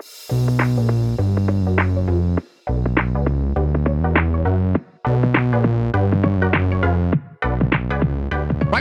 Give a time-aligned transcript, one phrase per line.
[0.00, 0.06] Right,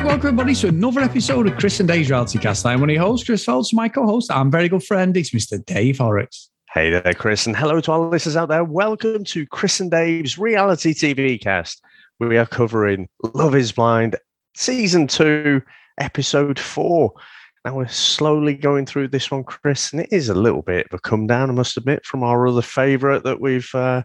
[0.03, 2.67] welcome everybody to another episode of Chris and Dave's Reality Cast.
[2.67, 5.65] I'm one of your hosts, Chris Phelps, my co-host, and very good friend, it's Mr.
[5.65, 6.51] Dave Horrocks.
[6.71, 8.63] Hey there, Chris, and hello to our listeners out there.
[8.63, 11.83] Welcome to Chris and Dave's Reality TV Cast.
[12.19, 14.17] We are covering Love Is Blind,
[14.55, 15.63] season two,
[15.99, 17.13] episode four.
[17.67, 20.93] Now we're slowly going through this one, Chris, and it is a little bit of
[20.93, 24.03] a come down, I must admit, from our other favourite that we've uh,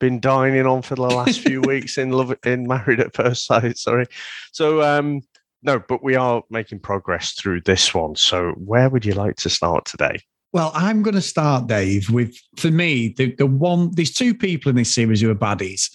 [0.00, 3.78] been dining on for the last few weeks in Love in Married at First Sight.
[3.78, 4.06] Sorry.
[4.50, 5.20] So um,
[5.62, 8.16] no, but we are making progress through this one.
[8.16, 10.18] So where would you like to start today?
[10.52, 13.92] Well, I'm going to start, Dave, with for me the the one.
[13.92, 15.88] There's two people in this series who are baddies,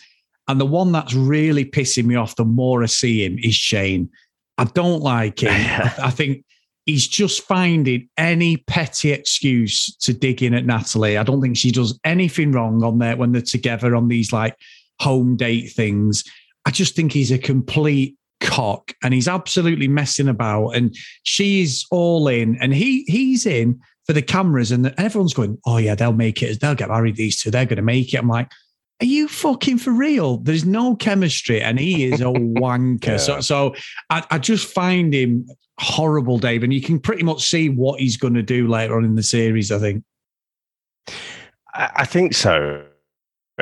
[0.47, 4.09] and the one that's really pissing me off the more I see him is Shayne.
[4.57, 5.51] I don't like him.
[5.51, 6.45] I, I think
[6.89, 11.17] he's just finding any petty excuse to dig in at Natalie.
[11.17, 14.55] I don't think she does anything wrong on there when they're together on these like
[14.99, 16.23] home date things.
[16.65, 22.27] I just think he's a complete cock and he's absolutely messing about and she's all
[22.27, 26.41] in and he he's in for the cameras and everyone's going oh yeah they'll make
[26.41, 28.49] it they'll get married these two they're going to make it i'm like
[29.01, 30.37] are you fucking for real?
[30.37, 33.07] There's no chemistry and he is a wanker.
[33.07, 33.17] Yeah.
[33.17, 33.75] so so
[34.09, 35.47] I, I just find him
[35.79, 39.05] horrible dave and you can pretty much see what he's going to do later on
[39.05, 40.03] in the series i think.
[41.73, 42.83] I think so.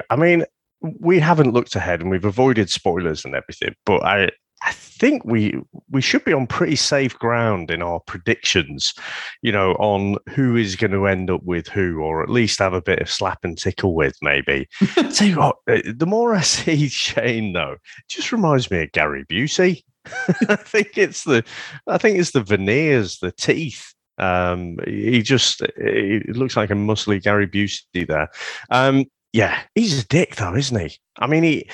[0.09, 0.43] I mean
[0.81, 4.29] we haven't looked ahead and we've avoided spoilers and everything but i
[4.63, 8.93] I think we we should be on pretty safe ground in our predictions,
[9.41, 12.73] you know, on who is going to end up with who, or at least have
[12.73, 14.67] a bit of slap and tickle with, maybe.
[15.13, 18.91] Tell you what, uh, the more I see Shayne, though, it just reminds me of
[18.91, 19.83] Gary Busey.
[20.49, 21.43] I think it's the,
[21.85, 23.93] I think it's the veneers, the teeth.
[24.17, 28.29] Um, he just, it looks like a muscly Gary Busey there.
[28.71, 30.97] Um, yeah, he's a dick though, isn't he?
[31.19, 31.69] I mean, he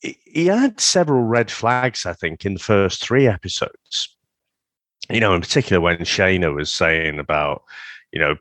[0.00, 4.16] he had several red flags, I think, in the first three episodes.
[5.10, 7.62] You know, in particular when Shaina was saying about,
[8.12, 8.36] you know,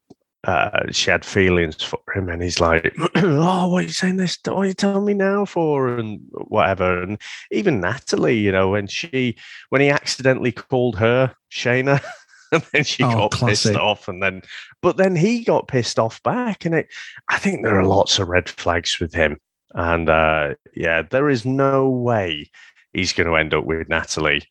[0.45, 4.37] uh, she had feelings for him, and he's like, "Oh, what are you saying this?
[4.45, 7.01] What are you telling me now for?" and whatever.
[7.03, 7.19] And
[7.51, 9.35] even Natalie, you know, when she
[9.69, 12.01] when he accidentally called her Shaina,
[12.53, 13.71] and then she oh, got classic.
[13.71, 14.41] pissed off, and then
[14.81, 16.87] but then he got pissed off back, and it.
[17.27, 19.39] I think there are lots of red flags with him.
[19.73, 22.49] And uh, yeah, there is no way
[22.93, 24.43] he's going to end up with Natalie.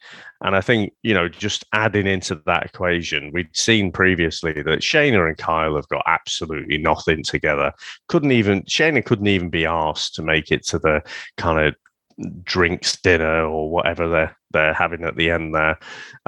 [0.43, 5.27] And I think, you know, just adding into that equation, we'd seen previously that Shaina
[5.27, 7.73] and Kyle have got absolutely nothing together.
[8.07, 11.03] Couldn't even, Shaina couldn't even be asked to make it to the
[11.37, 11.75] kind of
[12.45, 15.79] drinks dinner or whatever they're, they're having at the end there.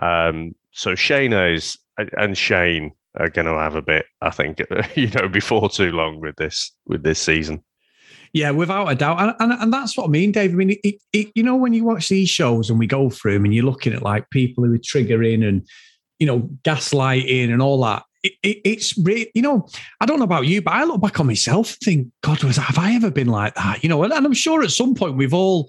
[0.02, 1.78] Um, so Shaina is,
[2.16, 4.60] and Shayne are going to have a bit, I think,
[4.96, 7.62] you know, before too long with this, with this season.
[8.32, 10.52] Yeah, without a doubt, and, and, and that's what I mean, Dave.
[10.52, 13.34] I mean, it, it, you know, when you watch these shows and we go through
[13.34, 15.66] them, and you're looking at like people who are triggering and
[16.18, 18.04] you know gaslighting and all that.
[18.22, 19.66] It, it, it's really, you know,
[20.00, 22.56] I don't know about you, but I look back on myself and think, God, was
[22.56, 23.82] have I ever been like that?
[23.82, 25.68] You know, and, and I'm sure at some point we've all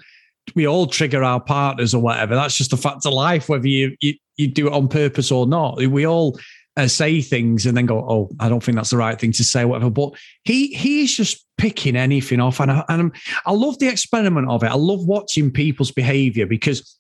[0.54, 2.36] we all trigger our partners or whatever.
[2.36, 5.48] That's just a fact of life, whether you you, you do it on purpose or
[5.48, 5.78] not.
[5.78, 6.38] We all
[6.78, 9.44] uh, say things and then go, "Oh, I don't think that's the right thing to
[9.44, 9.90] say," whatever.
[9.90, 13.12] But he he's just picking anything off, and I, and
[13.46, 14.72] I love the experiment of it.
[14.72, 16.98] I love watching people's behaviour because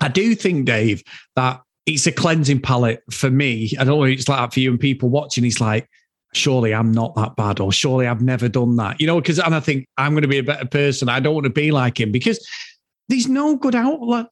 [0.00, 1.02] I do think, Dave,
[1.36, 3.72] that it's a cleansing palette for me.
[3.78, 5.44] I don't know it's like for you and people watching.
[5.44, 5.88] He's like,
[6.34, 9.20] surely I'm not that bad, or surely I've never done that, you know.
[9.20, 11.08] Because and I think I'm going to be a better person.
[11.08, 12.46] I don't want to be like him because
[13.08, 14.28] there's no good outlook,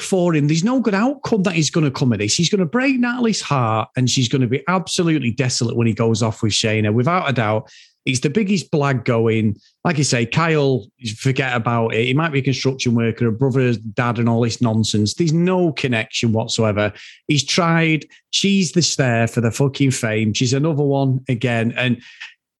[0.00, 0.46] for him.
[0.46, 2.34] There's no good outcome that he's going to come at this.
[2.34, 5.92] He's going to break Natalie's heart and she's going to be absolutely desolate when he
[5.92, 6.92] goes off with Shaina.
[6.92, 7.70] Without a doubt,
[8.04, 9.56] he's the biggest blag going.
[9.84, 10.86] Like you say, Kyle,
[11.18, 12.06] forget about it.
[12.06, 15.14] He might be a construction worker, a brother, dad, and all this nonsense.
[15.14, 16.92] There's no connection whatsoever.
[17.26, 18.06] He's tried.
[18.30, 20.32] She's the there for the fucking fame.
[20.32, 21.72] She's another one again.
[21.76, 22.00] And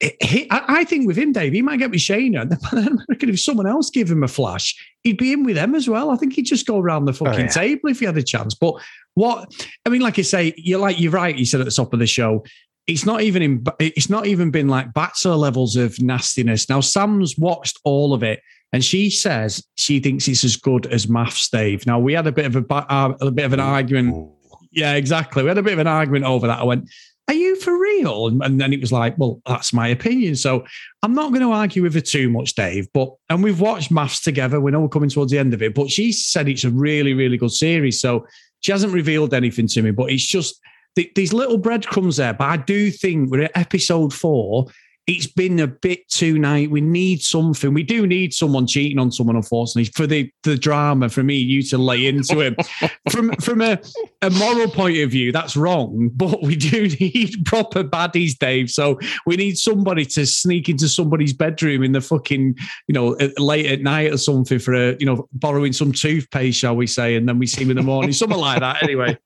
[0.00, 2.50] he, I think with him, Dave, he might get with Shaina.
[2.72, 5.88] And reckon if someone else gave him a flash, he'd be in with them as
[5.88, 6.10] well.
[6.10, 7.48] I think he'd just go around the oh, fucking oh, yeah.
[7.48, 8.54] table if he had a chance.
[8.54, 8.74] But
[9.14, 9.52] what
[9.84, 11.36] I mean, like I say, you're like you're right.
[11.36, 12.44] You said at the top of the show,
[12.86, 13.64] it's not even in.
[13.78, 16.68] It's not even been like bachelor levels of nastiness.
[16.68, 18.40] Now Sam's watched all of it,
[18.72, 21.86] and she says she thinks it's as good as MAFS, Dave.
[21.86, 24.30] Now we had a bit of a, uh, a bit of an argument.
[24.72, 25.42] Yeah, exactly.
[25.42, 26.60] We had a bit of an argument over that.
[26.60, 26.88] I went,
[27.30, 28.26] are you for real?
[28.26, 30.34] And, and, then it was like, well, that's my opinion.
[30.34, 30.64] So
[31.04, 32.88] I'm not going to argue with her too much, Dave.
[32.92, 34.60] But and we've watched MAFS together.
[34.60, 35.72] We know we're coming towards the end of it.
[35.72, 38.00] But she said it's a really, really good series.
[38.00, 38.26] So
[38.62, 39.92] she hasn't revealed anything to me.
[39.92, 40.60] But it's just
[40.96, 42.34] th- these little breadcrumbs there.
[42.34, 44.66] But I do think we're at episode four.
[45.10, 46.70] It's been a bit too night.
[46.70, 47.74] We need something.
[47.74, 51.08] We do need someone cheating on someone, unfortunately, for the the drama.
[51.08, 52.54] For me, you to lay into him.
[53.10, 53.80] from from a,
[54.22, 56.10] a moral point of view, that's wrong.
[56.14, 58.70] But we do need proper baddies, Dave.
[58.70, 62.56] So we need somebody to sneak into somebody's bedroom in the fucking,
[62.86, 66.76] you know, late at night or something for a, you know, borrowing some toothpaste, shall
[66.76, 68.80] we say, and then we see him in the morning, something like that.
[68.80, 69.18] Anyway.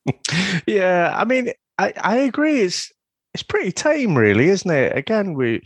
[0.66, 2.62] yeah, I mean, I, I agree.
[2.62, 2.90] It's
[3.38, 4.96] it's pretty tame, really, isn't it?
[4.96, 5.62] Again, we,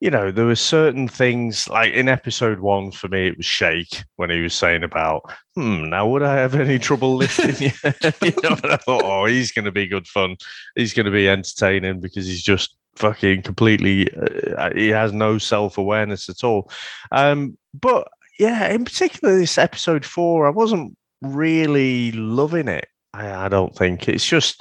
[0.00, 4.02] you know, there were certain things like in episode one for me, it was Shake
[4.16, 5.22] when he was saying about,
[5.54, 7.72] hmm, now would I have any trouble lifting you?
[7.84, 10.36] I thought, oh, he's going to be good fun.
[10.74, 14.12] He's going to be entertaining because he's just fucking completely,
[14.56, 16.68] uh, he has no self awareness at all.
[17.12, 18.08] Um, but
[18.40, 22.88] yeah, in particular, this episode four, I wasn't really loving it.
[23.14, 24.60] I, I don't think it's just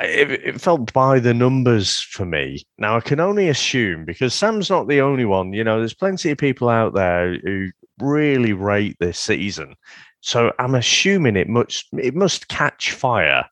[0.00, 2.64] it, felt by the numbers for me.
[2.78, 5.52] Now I can only assume because Sam's not the only one.
[5.52, 7.70] You know, there's plenty of people out there who
[8.00, 9.74] really rate this season.
[10.20, 13.44] So I'm assuming it must it must catch fire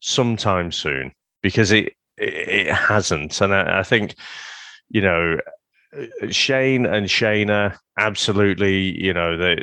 [0.00, 1.12] sometime soon
[1.42, 4.14] because it it, it hasn't, and I, I think
[4.88, 5.38] you know
[5.96, 8.98] uh, Shayne and Shaina absolutely.
[9.02, 9.58] You know that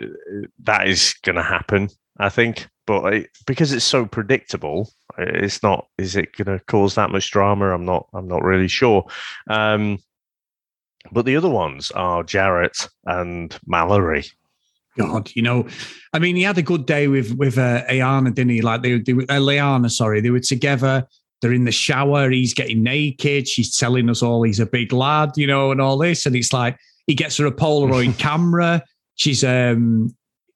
[0.59, 1.89] that is going to happen.
[2.19, 5.87] I think, but because it's so predictable, it's not.
[5.97, 7.73] Is it going to cause that much drama?
[7.73, 8.07] I'm not.
[8.13, 9.07] I'm not really sure.
[9.49, 9.99] Um,
[11.09, 14.25] but the other ones are Jarrette and Mallory.
[14.97, 15.67] God, you know,
[16.11, 18.61] I mean, he had a good day with with uh, Ayana, didn't he?
[18.61, 21.07] Like they, they uh, Liana, sorry, they were together.
[21.41, 22.29] They're in the shower.
[22.29, 23.47] He's getting naked.
[23.47, 26.25] She's telling us all he's a big lad, you know, and all this.
[26.25, 26.77] And it's like
[27.07, 28.83] he gets her a Polaroid camera.
[29.15, 30.13] She's um,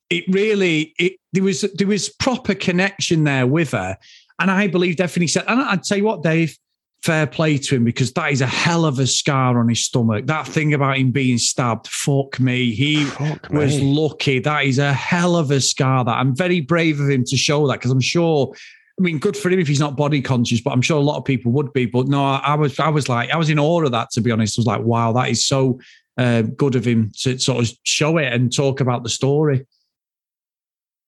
[0.09, 3.97] it really it there was there was proper connection there with her.
[4.39, 6.57] And I believe definitely said, and I'd tell you what, Dave,
[7.03, 10.25] fair play to him because that is a hell of a scar on his stomach.
[10.25, 12.73] That thing about him being stabbed, fuck me.
[12.73, 13.93] He fuck was me.
[13.93, 14.39] lucky.
[14.39, 16.03] That is a hell of a scar.
[16.03, 18.53] That I'm very brave of him to show that because I'm sure.
[18.97, 21.17] I mean, good for him if he's not body conscious, but I'm sure a lot
[21.17, 21.85] of people would be.
[21.85, 24.11] But no, I was, I was like, I was in awe of that.
[24.11, 25.81] To be honest, I was like, wow, that is so
[26.17, 29.65] uh, good of him to sort of show it and talk about the story.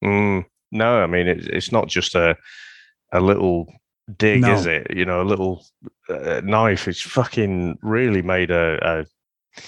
[0.04, 2.38] Mm, no, I mean, it, it's not just a
[3.12, 3.68] a little
[4.18, 4.54] dig, no.
[4.54, 4.88] is it?
[4.96, 5.66] You know, a little
[6.10, 6.88] uh, knife.
[6.88, 9.62] It's fucking really made a, a,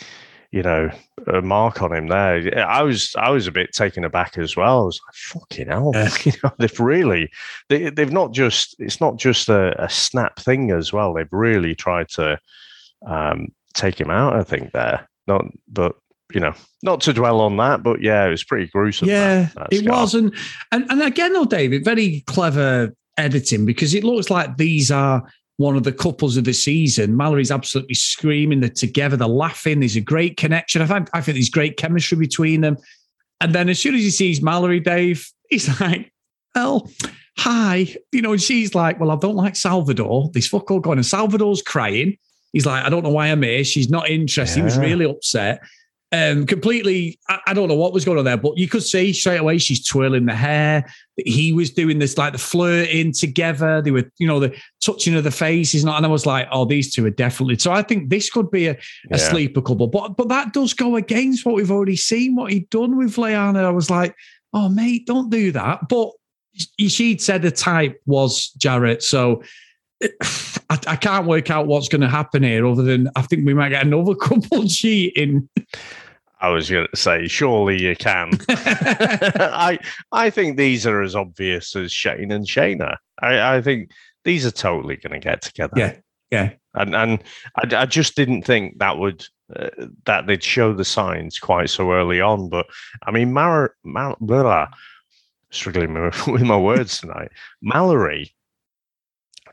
[0.51, 0.89] you know,
[1.27, 2.67] a mark on him there.
[2.67, 4.81] I was, I was a bit taken aback as well.
[4.81, 6.09] I was like, fucking hell, yeah.
[6.23, 7.29] you know, they've really,
[7.69, 11.13] they, they've not just, it's not just a, a snap thing as well.
[11.13, 12.39] They've really tried to
[13.05, 14.35] um, take him out.
[14.35, 15.95] I think there, not, but
[16.31, 16.53] you know,
[16.83, 19.07] not to dwell on that, but yeah, it was pretty gruesome.
[19.07, 20.33] Yeah, that, that it was, and,
[20.71, 25.23] and and again, though, David, very clever editing because it looks like these are
[25.57, 27.17] one of the couples of the season.
[27.17, 28.61] Mallory's absolutely screaming.
[28.61, 29.17] They're together.
[29.17, 29.79] They're laughing.
[29.81, 30.81] There's a great connection.
[30.81, 32.77] I think, I think there's great chemistry between them.
[33.41, 36.13] And then as soon as he sees Mallory, Dave, he's like,
[36.55, 36.89] well,
[37.37, 37.93] hi.
[38.13, 40.29] You know, and she's like, well, I don't like Salvador.
[40.33, 40.97] This fuck all going.
[40.97, 42.17] And Salvador's crying.
[42.53, 43.65] He's like, I don't know why I'm here.
[43.65, 44.59] She's not interested.
[44.59, 44.61] Yeah.
[44.61, 45.61] He was really upset
[46.11, 47.19] um, completely.
[47.27, 49.59] I, I, don't know what was going on there, but you could see straight away
[49.59, 50.85] she's twirling the hair.
[51.17, 53.81] He was doing this like the flirting together.
[53.81, 56.93] They were, you know, the touching of the faces, and I was like, oh, these
[56.93, 57.59] two are definitely.
[57.59, 58.77] So I think this could be a, a
[59.11, 59.17] yeah.
[59.17, 62.35] sleeper couple, but but that does go against what we've already seen.
[62.35, 64.15] What he'd done with Liana, I was like,
[64.53, 65.89] oh mate, don't do that.
[65.89, 66.09] But
[66.79, 69.43] she'd said the type was Jarrette, so.
[70.69, 73.53] I, I, can't work out what's going to happen here, other than I think we
[73.53, 75.49] might get another couple cheating.
[76.41, 78.31] I was going to say, surely you can.
[78.49, 79.79] I
[80.11, 82.97] I think these are as obvious as Shayne and Shaina.
[83.21, 83.91] I, I think
[84.23, 85.73] these are totally going to get together.
[85.75, 85.95] Yeah,
[86.31, 86.51] yeah.
[86.75, 87.23] And and
[87.55, 89.69] I, I just didn't think that would uh,
[90.05, 92.49] that they'd show the signs quite so early on.
[92.49, 92.67] But
[93.03, 94.67] I mean, Mar, Mar blah,
[95.51, 95.93] struggling
[96.27, 97.31] with my words tonight.
[97.61, 98.33] Mallory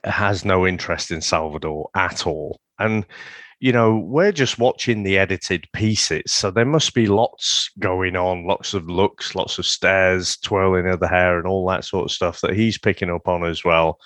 [0.07, 3.05] has no interest in Salvador at all, and
[3.59, 6.31] you know, we're just watching the edited pieces.
[6.31, 11.01] So there must be lots going on, lots of looks, lots of stares, twirling of
[11.01, 13.99] the hair, and all that sort of stuff that he's picking up on as well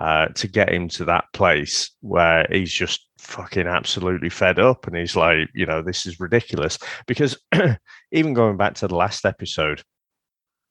[0.00, 4.86] uh, to get him to that place where he's just fucking absolutely fed up.
[4.86, 6.78] And he's like, you know, this is ridiculous.
[7.06, 7.38] Because
[8.12, 9.82] even going back to the last episode,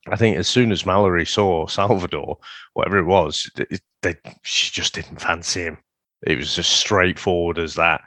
[0.09, 2.37] I think as soon as Mallory saw Salvador,
[2.73, 3.65] whatever it was, they,
[4.01, 5.77] they, she just didn't fancy him.
[6.25, 8.01] It was just straightforward as that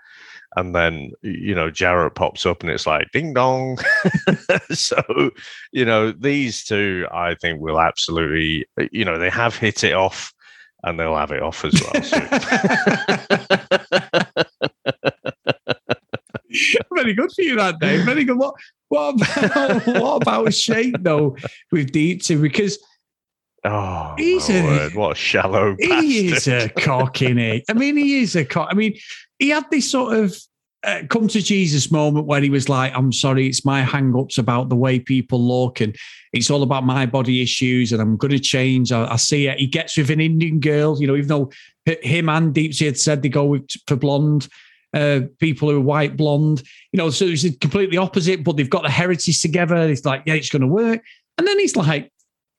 [0.57, 3.79] and then you know Jarrette pops up and it's like ding dong.
[4.71, 5.31] so
[5.73, 10.33] you know these two, I think will absolutely you know they have hit it off
[10.83, 11.93] and they'll have it off as well.
[16.95, 18.03] Very good for you that day.
[18.03, 18.39] Very good.
[18.39, 18.55] What
[18.89, 21.37] what about what about Shane though
[21.71, 22.37] with Deepsy?
[22.37, 22.79] Because
[23.65, 24.95] oh, he's a word.
[24.95, 25.77] what a shallow.
[25.79, 26.63] He bastard.
[26.63, 27.65] is a cock, innit?
[27.69, 28.69] I mean, he is a cock.
[28.71, 28.97] I mean,
[29.39, 30.37] he had this sort of
[30.83, 34.39] uh, come to Jesus moment where he was like, I'm sorry, it's my hang ups
[34.39, 35.95] about the way people look and
[36.33, 38.91] it's all about my body issues and I'm going to change.
[38.91, 39.59] I, I, see it.
[39.59, 41.51] He gets with an Indian girl, you know, even though
[41.85, 44.49] him and Deepsy had said they go with, for blonde.
[44.93, 48.83] Uh, people who are white blonde, you know, so it's completely opposite, but they've got
[48.83, 49.77] the heritage together.
[49.77, 51.01] It's like, yeah, it's going to work.
[51.39, 52.11] And then he's like,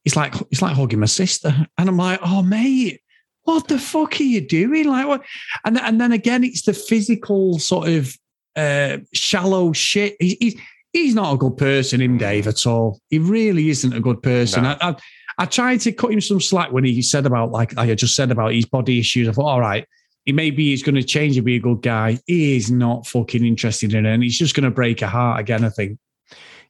[0.05, 1.53] it's like, it's like hugging my sister.
[1.77, 3.01] And I'm like, oh, mate,
[3.43, 4.87] what the fuck are you doing?
[4.87, 5.23] Like what?
[5.65, 8.15] And and then again, it's the physical sort of
[8.55, 10.15] uh, shallow shit.
[10.19, 10.55] He, he's
[10.93, 12.99] he's not a good person, him Dave at all.
[13.09, 14.63] He really isn't a good person.
[14.63, 14.77] No.
[14.81, 14.95] I, I,
[15.39, 18.31] I tried to cut him some slack when he said about like I just said
[18.31, 19.27] about his body issues.
[19.27, 19.87] I thought, all right,
[20.25, 22.19] he maybe he's going to change and be a good guy.
[22.25, 25.39] He is not fucking interested in it, and he's just going to break her heart
[25.39, 25.63] again.
[25.63, 25.97] I think.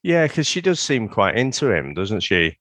[0.04, 2.58] Yeah, because she does seem quite into him, doesn't she?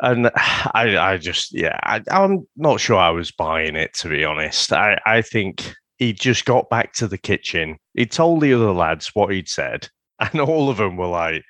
[0.00, 4.24] and I, I just, yeah, I, am not sure I was buying it to be
[4.24, 4.72] honest.
[4.72, 7.78] I, I think he just got back to the kitchen.
[7.94, 9.88] He told the other lads what he'd said,
[10.20, 11.42] and all of them were like,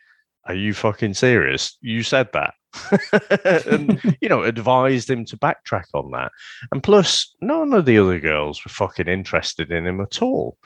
[0.44, 1.76] "Are you fucking serious?
[1.80, 2.54] You said that."
[3.66, 6.32] and you know, advised him to backtrack on that.
[6.72, 10.56] And plus, none of the other girls were fucking interested in him at all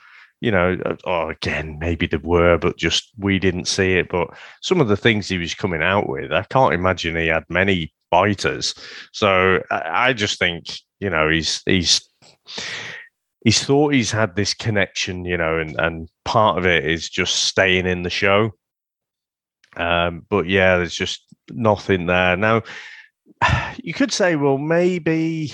[0.40, 4.09] you know, uh, oh, again, maybe there were, but just we didn't see it.
[4.09, 4.28] But
[4.62, 7.92] some of the things he was coming out with, I can't imagine he had many
[8.11, 8.75] biters.
[9.12, 10.66] So I, I just think,
[10.99, 12.09] you know, he's he's
[13.45, 17.45] he's thought he's had this connection, you know, and and part of it is just
[17.45, 18.52] staying in the show.
[19.76, 22.62] Um, but yeah, there's just nothing there now.
[23.83, 25.52] You could say, well, maybe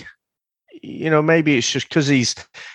[0.82, 2.34] you know, maybe it's just because he's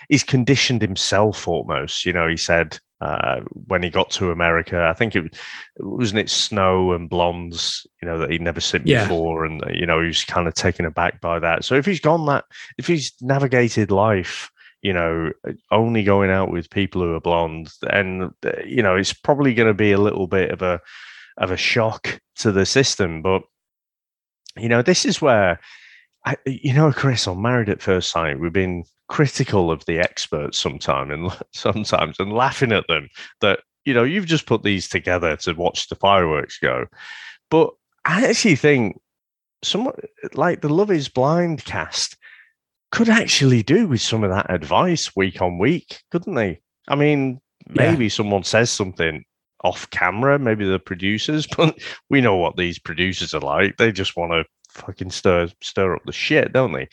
[0.09, 2.05] he's conditioned himself almost.
[2.05, 5.37] You know, he said uh, when he got to America, I think it
[5.79, 9.03] wasn't it snow and blondes, you know, that he'd never seen yeah.
[9.03, 11.63] before, and you know, he was kind of taken aback by that.
[11.63, 12.45] So if he's gone that,
[12.77, 14.51] if he's navigated life,
[14.81, 15.31] you know,
[15.71, 18.31] only going out with people who are blonde, and
[18.65, 20.81] you know, it's probably going to be a little bit of a
[21.37, 23.21] of a shock to the system.
[23.21, 23.43] But
[24.57, 25.59] you know, this is where
[26.25, 30.57] I, you know, Chris, on Married at First Sight, we've been critical of the experts
[30.57, 33.09] sometimes and sometimes and laughing at them
[33.41, 36.85] that you know you've just put these together to watch the fireworks go.
[37.49, 37.71] But
[38.05, 38.99] I actually think
[39.63, 39.95] someone
[40.33, 42.17] like the Love Is Blind cast
[42.91, 46.59] could actually do with some of that advice week on week, couldn't they?
[46.87, 48.09] I mean, maybe yeah.
[48.09, 49.23] someone says something
[49.63, 51.77] off camera, maybe the producers, but
[52.09, 53.77] we know what these producers are like.
[53.77, 56.87] They just want to fucking stir stir up the shit, don't they?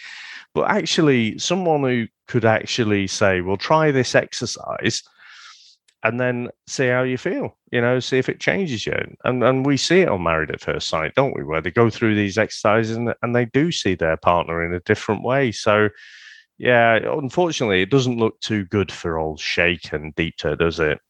[0.55, 5.03] But actually, someone who could actually say, "Well, try this exercise."
[6.05, 8.95] And then see how you feel, you know, see if it changes you.
[9.25, 11.43] And and we see it on Married at First Sight, don't we?
[11.43, 14.81] Where they go through these exercises and, and they do see their partner in a
[14.81, 15.51] different way.
[15.51, 15.89] So
[16.59, 21.01] yeah, unfortunately, it doesn't look too good for old Shake and Deepta, does it?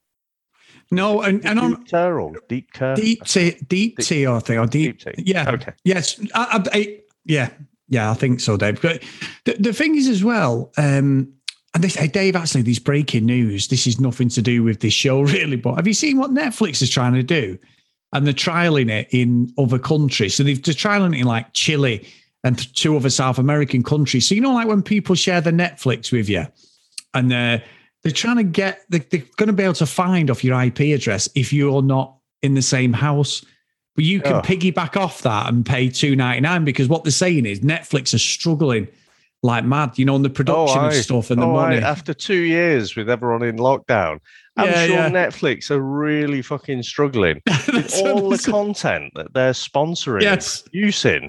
[0.90, 4.66] No, and, and on deep or deep care, deep tea, deep tea, I think, or
[4.66, 5.23] deep, deep tea.
[5.26, 5.50] Yeah.
[5.50, 5.73] Okay.
[5.85, 6.18] Yes.
[6.35, 7.50] I, I, I, yeah.
[7.88, 8.80] Yeah, I think so, Dave.
[8.83, 9.02] But
[9.45, 11.33] the, the thing is, as well, um,
[11.75, 13.68] and this, hey, Dave, actually, this breaking news.
[13.68, 15.57] This is nothing to do with this show, really.
[15.57, 17.59] But have you seen what Netflix is trying to do?
[18.12, 20.35] And they're trialing it in other countries.
[20.35, 22.07] So they've, they're trialing it in like Chile
[22.42, 24.26] and two other South American countries.
[24.26, 26.47] So you know, like when people share the Netflix with you,
[27.12, 27.59] and uh,
[28.02, 30.81] they're trying to get they're, they're going to be able to find off your IP
[30.81, 33.45] address if you're not in the same house.
[33.95, 34.43] But you can oh.
[34.43, 38.19] piggyback off that and pay two ninety nine because what they're saying is Netflix are
[38.19, 38.87] struggling
[39.43, 41.76] like mad, you know, on the production oh, of stuff and the oh, money.
[41.78, 44.21] After two years with everyone in lockdown,
[44.57, 45.11] I'm yeah, sure yeah.
[45.11, 50.64] Netflix are really fucking struggling with all the content that they're sponsoring, yes.
[50.73, 51.28] using.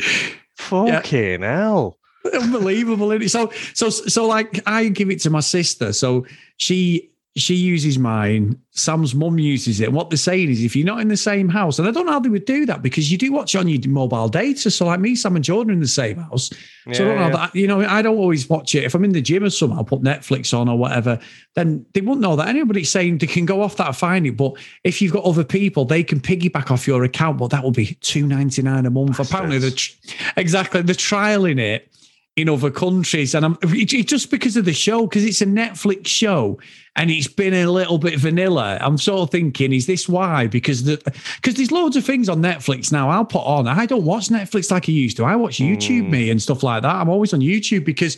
[0.58, 1.58] Fucking yeah.
[1.58, 1.99] hell.
[2.34, 3.30] Unbelievable, isn't it?
[3.30, 5.94] So, so, so, like, I give it to my sister.
[5.94, 6.26] So
[6.58, 8.60] she she uses mine.
[8.72, 9.86] Sam's mum uses it.
[9.86, 12.06] And what they're saying is, if you're not in the same house, and I don't
[12.06, 14.72] know how they would do that because you do watch on your mobile data.
[14.72, 16.50] So, like me, Sam and Jordan are in the same house.
[16.86, 17.36] Yeah, so I don't know yeah.
[17.36, 17.56] that.
[17.56, 18.84] You know, I don't always watch it.
[18.84, 21.20] If I'm in the gym or something, I'll put Netflix on or whatever.
[21.56, 22.48] Then they won't know that.
[22.48, 24.38] Anybody's saying they can go off that and find it.
[24.38, 27.38] But if you've got other people, they can piggyback off your account.
[27.38, 29.18] But that will be two ninety nine a month.
[29.18, 29.30] Bastards.
[29.30, 29.92] Apparently, the
[30.36, 31.92] exactly the trialing it
[32.40, 36.08] in other countries, and I'm it, just because of the show, because it's a Netflix
[36.08, 36.60] show
[36.96, 38.78] and it's been a little bit vanilla.
[38.82, 40.48] I'm sort of thinking, is this why?
[40.48, 40.98] Because the
[41.36, 43.10] because there's loads of things on Netflix now.
[43.10, 43.68] I'll put on.
[43.68, 45.26] I don't watch Netflix like I used to.
[45.26, 46.12] I watch YouTube Mm.
[46.12, 46.96] me and stuff like that.
[46.96, 48.18] I'm always on YouTube because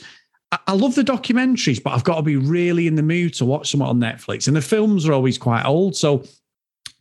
[0.51, 3.45] I, I love the documentaries, but I've got to be really in the mood to
[3.45, 4.47] watch something on Netflix.
[4.47, 6.23] And the films are always quite old, so.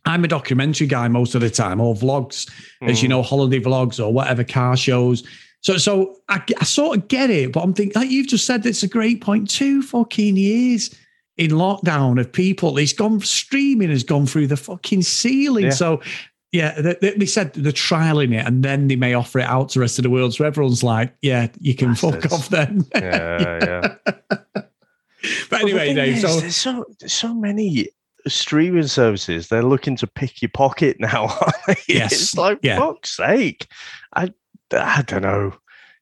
[0.03, 2.49] I'm a documentary guy most of the time, or vlogs,
[2.81, 3.11] as you Mm.
[3.11, 5.23] know, holiday vlogs or whatever car shows.
[5.61, 8.65] So, so I, I sort of get it, but I'm thinking, like you've just said,
[8.65, 9.49] it's a great point.
[9.49, 10.93] Two fucking years
[11.37, 15.65] in lockdown of people, it's gone streaming has gone through the fucking ceiling.
[15.65, 15.69] Yeah.
[15.71, 16.01] So,
[16.51, 19.79] yeah, they, they- said they're trialing it, and then they may offer it out to
[19.79, 20.33] the rest of the world.
[20.33, 22.85] So everyone's like, yeah, you can fuck off then.
[22.95, 23.95] Yeah, yeah.
[24.25, 24.69] but But
[25.49, 26.19] the anyway, Dave.
[26.19, 27.87] So there's so there's so many
[28.27, 29.47] streaming services.
[29.47, 31.37] They're looking to pick your pocket now.
[31.87, 32.79] Yes, it's like yeah.
[32.79, 33.67] fuck's sake.
[34.13, 34.33] I
[34.73, 35.53] I don't know.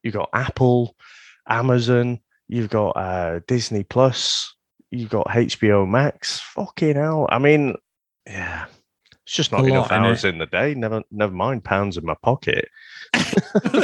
[0.04, 0.96] You've got Apple,
[1.48, 2.20] Amazon.
[2.48, 4.54] You've got uh, Disney Plus.
[4.92, 6.40] You've got HBO Max.
[6.40, 7.28] Fucking hell.
[7.30, 7.76] I mean,
[8.26, 8.66] yeah.
[9.30, 10.74] It's just not A enough lot, hours in the day.
[10.74, 12.68] Never, never mind pounds in my pocket.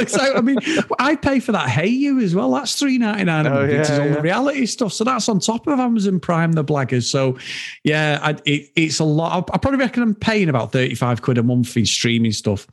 [0.08, 0.58] so, I mean,
[0.98, 2.50] I pay for that Hayu as well.
[2.50, 3.46] That's three ninety nine.
[3.46, 4.92] Oh, it's yeah, all the reality stuff.
[4.92, 7.04] So that's on top of Amazon Prime, the blaggers.
[7.04, 7.38] So
[7.84, 9.48] yeah, I, it, it's a lot.
[9.48, 12.66] I, I probably reckon I'm paying about thirty five quid a month in streaming stuff.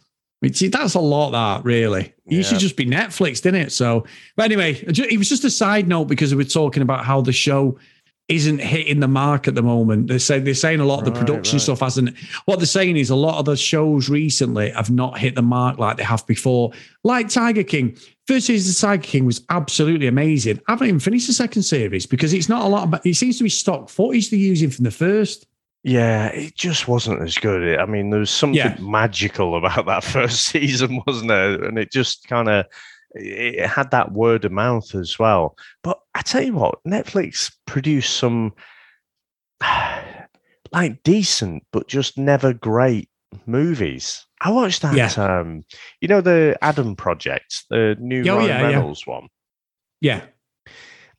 [0.44, 1.30] Which that's a lot.
[1.32, 2.44] That really, you Yeah.
[2.44, 3.72] should just be Netflix, didn't it?
[3.72, 4.04] So,
[4.36, 7.32] but anyway, it was just a side note because we were talking about how the
[7.32, 7.80] show
[8.28, 10.08] isn't hitting the mark at the moment.
[10.10, 11.62] They say they're saying a lot of the Right, production right.
[11.62, 12.18] stuff hasn't.
[12.44, 15.80] What they're saying is a lot of the shows recently have not hit the mark
[15.80, 16.72] like they have before.
[17.06, 17.96] Like Tiger King,
[18.28, 20.60] first season of Tiger King was absolutely amazing.
[20.68, 22.90] I haven't even finished the second series because it's not a lot.
[22.90, 25.48] About, it seems to be stock footage they're using from the first.
[25.84, 27.78] Yeah, it just wasn't as good.
[27.78, 28.78] I mean, there was something Yeah.
[28.80, 31.62] magical about that first season, wasn't there?
[31.64, 32.66] And it just kind of
[33.16, 35.56] it had that word of mouth as well.
[35.84, 38.54] But I tell you what, Netflix produced some
[40.72, 43.10] like decent but just never great
[43.46, 44.26] movies.
[44.42, 44.96] I watched that.
[44.96, 45.12] Yeah.
[45.40, 45.64] Um,
[46.02, 48.62] you know the Adam Project, the new Oh, Ryan yeah.
[48.64, 49.28] Reynolds one
[50.02, 50.22] Yeah,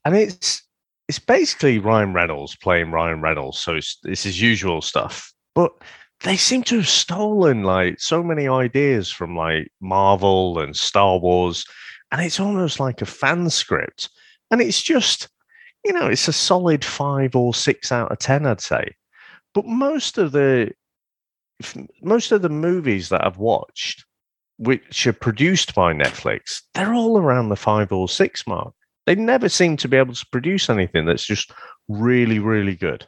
[0.04, 0.62] and it's
[1.08, 5.32] it's basically Ryan Reynolds playing Ryan Reynolds, so it's it's his usual stuff.
[5.54, 5.72] But
[6.22, 11.66] they seem to have stolen like so many ideas from like Marvel and Star Wars,
[12.10, 14.08] and it's almost like a fan script.
[14.50, 15.28] And it's just,
[15.84, 18.94] you know, it's a solid five or six out of ten, I'd say.
[19.52, 20.72] But most of the
[22.02, 24.04] most of the movies that I've watched,
[24.56, 28.74] which are produced by Netflix, they're all around the five or six mark
[29.06, 31.52] they never seem to be able to produce anything that's just
[31.88, 33.06] really, really good.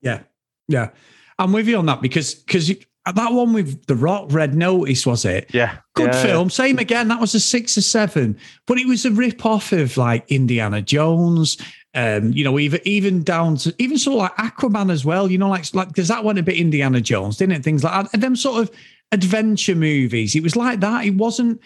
[0.00, 0.20] yeah,
[0.68, 0.90] yeah.
[1.38, 2.68] I'm with you on that because because
[3.06, 5.52] that one with the Rock, Red Notice, was it?
[5.52, 5.78] Yeah.
[5.94, 6.50] Good yeah, film.
[6.50, 7.08] Same again.
[7.08, 10.82] That was a six or seven, but it was a rip off of like Indiana
[10.82, 11.56] Jones.
[11.94, 15.30] Um, you know, even even down to even sort of like Aquaman as well.
[15.30, 17.64] You know, like like because that went a bit Indiana Jones, didn't it?
[17.64, 18.14] Things like that.
[18.14, 18.70] And them sort of
[19.10, 20.36] adventure movies.
[20.36, 21.04] It was like that.
[21.04, 21.60] It wasn't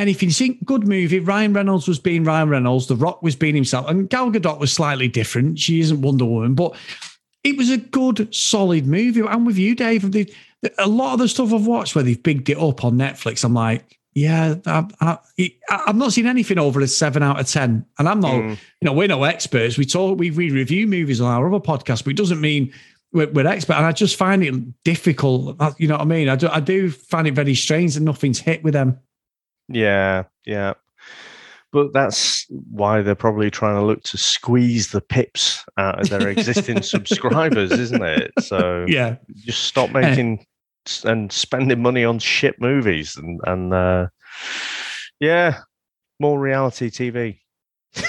[0.00, 0.30] anything.
[0.30, 1.20] You see, good movie.
[1.20, 2.86] Ryan Reynolds was being Ryan Reynolds.
[2.86, 5.58] The Rock was being himself, and Gal Gadot was slightly different.
[5.58, 6.74] She isn't Wonder Woman, but
[7.44, 9.22] it was a good, solid movie.
[9.22, 10.10] I'm with you, Dave.
[10.10, 10.24] The,
[10.62, 13.44] the- a lot of the stuff I've watched where they've bigged it up on Netflix,
[13.44, 15.18] I'm like, yeah, I,
[15.70, 18.32] I've not seen anything over a seven out of ten, and I'm not.
[18.32, 18.50] Mm.
[18.80, 19.78] You know, we're no experts.
[19.78, 22.72] We talk, we we review movies on our other podcast, but it doesn't mean
[23.12, 23.74] we're, we're expert.
[23.74, 25.56] And I just find it difficult.
[25.78, 26.28] You know what I mean?
[26.28, 28.98] I do, I do find it very strange that nothing's hit with them.
[29.70, 30.24] Yeah.
[30.44, 30.74] Yeah.
[31.72, 36.28] But that's why they're probably trying to look to squeeze the pips out of their
[36.28, 38.32] existing subscribers, isn't it?
[38.40, 40.44] So Yeah, just stop making
[40.86, 44.08] s- and spending money on shit movies and, and uh,
[45.20, 45.60] yeah,
[46.18, 47.38] more reality TV.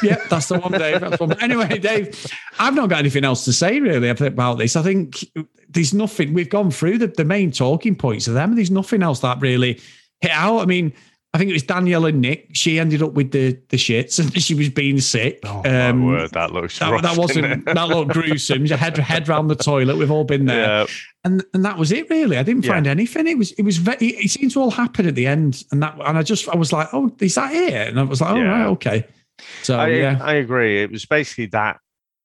[0.01, 1.01] yeah, that's the one, Dave.
[1.01, 1.39] That's one.
[1.41, 2.25] Anyway, Dave,
[2.59, 4.75] I've not got anything else to say really about this.
[4.75, 5.23] I think
[5.69, 6.33] there's nothing.
[6.33, 8.55] We've gone through the, the main talking points of them.
[8.55, 9.79] There's nothing else that really
[10.21, 10.59] hit out.
[10.59, 10.93] I mean,
[11.33, 12.49] I think it was Danielle and Nick.
[12.51, 15.39] She ended up with the the shits, and she was being sick.
[15.45, 18.65] Oh, Um, my word, that looks That, rough, that wasn't that looked gruesome.
[18.65, 19.95] Your head head round the toilet.
[19.95, 20.85] We've all been there, Yeah,
[21.23, 22.09] and and that was it.
[22.09, 22.73] Really, I didn't Yeah.
[22.73, 23.27] find anything.
[23.27, 24.07] It was it was very.
[24.07, 26.73] It seemed to all happen at the end, and that and I just I was
[26.73, 27.87] like, oh, is that it?
[27.87, 28.49] And I was like, oh Yeah.
[28.49, 29.05] right, okay.
[29.63, 30.83] So I, yeah, I agree.
[30.83, 31.79] It was basically that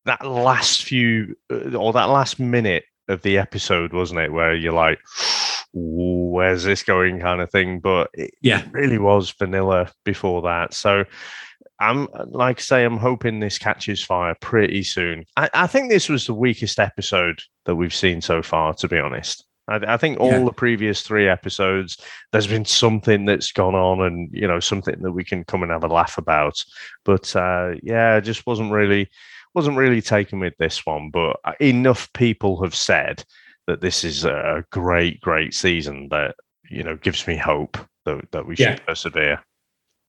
[0.07, 4.73] that last few uh, or that last minute of the episode, wasn't it, where you're
[4.73, 5.36] like, "Ooh,
[5.77, 7.81] "Where's this going?" kind of thing.
[7.81, 8.65] But it yeah.
[8.73, 10.75] really was vanilla before that.
[10.75, 11.05] So
[11.79, 15.25] I'm like I say, I'm hoping this catches fire pretty soon.
[15.37, 18.99] I, I think this was the weakest episode that we've seen so far, to be
[18.99, 19.45] honest.
[19.69, 20.45] I, I think all Yeah.
[20.45, 21.99] the previous three episodes,
[22.33, 25.73] there's been something that's gone on, and you know something that we can come and
[25.73, 26.55] have a laugh about.
[27.05, 29.11] But uh, yeah, I just wasn't really
[29.55, 31.11] wasn't really taken with this one.
[31.11, 33.25] But uh, enough people have said
[33.67, 36.35] that this is a great, great season that
[36.71, 38.79] you know gives me hope that that we should Yeah.
[38.87, 39.43] persevere.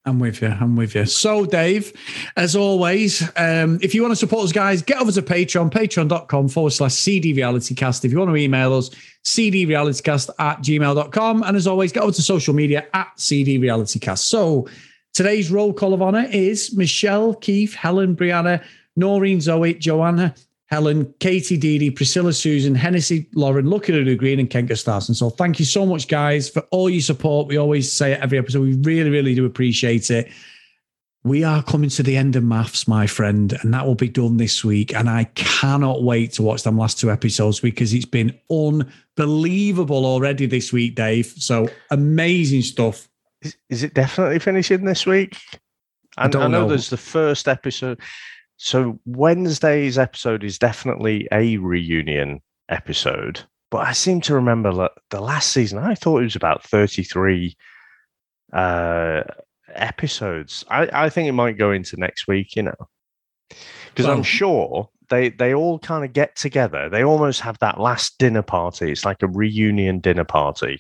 [0.06, 0.48] I'm with you.
[0.48, 1.06] I'm with you.
[1.06, 1.92] So, Dave,
[2.38, 6.48] as always, um, if you want to support us, guys, get over to Patreon, patreon.com
[6.48, 8.06] forward slash CD Reality Cast.
[8.06, 8.90] If you want to email us,
[9.26, 11.44] cdrealitycast at gmail.com.
[11.44, 14.30] And as always, get over to social media at CD Reality Cast.
[14.30, 14.68] So,
[15.14, 18.64] today's roll call of honor is Michelle, Keith, Helen, Brianna,
[18.96, 20.34] Noreen, Zoe, Joanna,
[20.68, 25.16] Helen, Katie, Dee Dee, Priscilla, Susan, Hennessy, Lauren, Lucky Lulu Green, and Ken Gustafson.
[25.16, 27.48] So thank you so much, guys, for all your support.
[27.48, 28.62] We always say it every episode.
[28.62, 30.30] We really, really do appreciate it.
[31.24, 34.38] We are coming to the end of MAFS, my friend, and that will be done
[34.38, 34.94] this week.
[34.94, 40.46] And I cannot wait to watch them last two episodes because it's been unbelievable already
[40.46, 41.28] this week, Dave.
[41.38, 43.10] So amazing stuff.
[43.42, 45.38] Is, is it definitely finishing this week?
[46.18, 46.70] I And I, don't know, know.
[46.70, 48.00] there's the first episode.
[48.58, 53.42] So Wednesday's episode is definitely a reunion episode.
[53.70, 57.56] But I seem to remember that the last season, I thought it was about 33
[58.54, 59.22] uh,
[59.74, 60.66] episodes.
[60.70, 62.88] I, I think it might go into next week, you know.
[63.90, 66.90] Because Well- I'm sure they they all kind of get together.
[66.90, 68.92] They almost have that last dinner party.
[68.92, 70.80] It's like a reunion dinner party.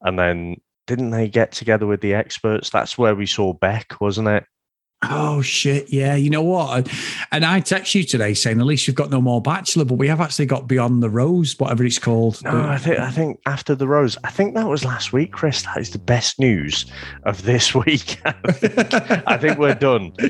[0.00, 2.70] And then didn't they get together with the experts?
[2.70, 4.44] That's where we saw Beck, wasn't it?
[5.02, 5.90] Oh shit!
[5.90, 6.86] Yeah, you know what?
[7.32, 10.08] And I text you today saying at least you've got no more Bachelor, but we
[10.08, 12.42] have actually got Beyond the Rose, whatever it's called.
[12.44, 14.18] No, I think I think after the rose.
[14.24, 15.62] I think that was last week, Chris.
[15.62, 16.84] That is the best news
[17.24, 18.20] of this week.
[18.26, 20.12] I think we're done.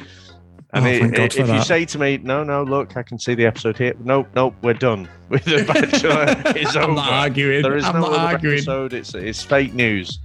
[0.72, 1.66] Oh, i- i- God if you that.
[1.66, 4.72] say to me, "No, no, look, I can see the episode here," nope, nope, we're
[4.72, 6.26] done with the Bachelor.
[6.56, 6.92] It's I'm over.
[6.94, 7.62] not arguing.
[7.62, 8.59] There is I'm no not arguing.
[8.59, 8.92] episode.
[8.92, 10.20] It's it's fake news.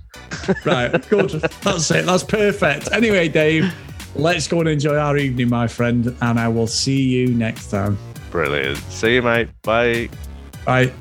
[0.63, 1.31] right, good.
[1.31, 2.05] That's it.
[2.05, 2.89] That's perfect.
[2.91, 3.73] Anyway, Dave,
[4.15, 7.97] let's go and enjoy our evening, my friend, and I will see you next time.
[8.31, 8.77] Brilliant.
[8.89, 9.49] See you, mate.
[9.61, 10.09] Bye.
[10.65, 10.91] Bye.